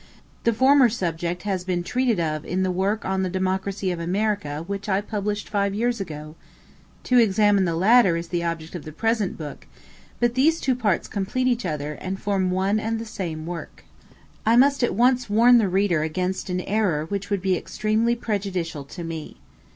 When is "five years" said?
5.47-6.01